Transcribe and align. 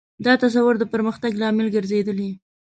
دا 0.25 0.33
تصور 0.43 0.73
د 0.79 0.83
پرمختګ 0.93 1.31
لامل 1.41 1.67
ګرځېدلی. 1.75 2.31